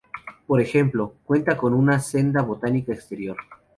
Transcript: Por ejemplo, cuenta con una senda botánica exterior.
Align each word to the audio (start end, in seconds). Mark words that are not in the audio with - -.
Por 0.47 0.59
ejemplo, 0.59 1.13
cuenta 1.25 1.55
con 1.55 1.75
una 1.75 1.99
senda 1.99 2.41
botánica 2.41 2.91
exterior. 2.91 3.37